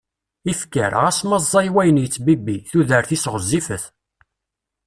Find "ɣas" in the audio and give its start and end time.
1.01-1.19